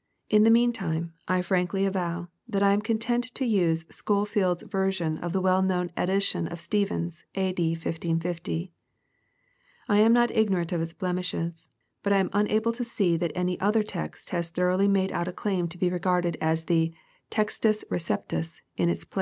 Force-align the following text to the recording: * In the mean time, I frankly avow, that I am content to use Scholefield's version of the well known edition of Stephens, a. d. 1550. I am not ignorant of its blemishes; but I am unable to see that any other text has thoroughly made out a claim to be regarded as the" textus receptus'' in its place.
* 0.00 0.28
In 0.28 0.44
the 0.44 0.50
mean 0.50 0.74
time, 0.74 1.14
I 1.26 1.40
frankly 1.40 1.86
avow, 1.86 2.28
that 2.46 2.62
I 2.62 2.74
am 2.74 2.82
content 2.82 3.34
to 3.34 3.46
use 3.46 3.84
Scholefield's 3.84 4.64
version 4.64 5.16
of 5.16 5.32
the 5.32 5.40
well 5.40 5.62
known 5.62 5.90
edition 5.96 6.46
of 6.48 6.60
Stephens, 6.60 7.24
a. 7.34 7.50
d. 7.54 7.70
1550. 7.70 8.70
I 9.88 10.00
am 10.00 10.12
not 10.12 10.30
ignorant 10.32 10.70
of 10.72 10.82
its 10.82 10.92
blemishes; 10.92 11.70
but 12.02 12.12
I 12.12 12.18
am 12.18 12.28
unable 12.34 12.74
to 12.74 12.84
see 12.84 13.16
that 13.16 13.32
any 13.34 13.58
other 13.58 13.82
text 13.82 14.28
has 14.36 14.50
thoroughly 14.50 14.86
made 14.86 15.12
out 15.12 15.28
a 15.28 15.32
claim 15.32 15.66
to 15.68 15.78
be 15.78 15.88
regarded 15.88 16.36
as 16.42 16.64
the" 16.64 16.92
textus 17.32 17.84
receptus'' 17.90 18.60
in 18.76 18.90
its 18.90 19.04
place. 19.06 19.12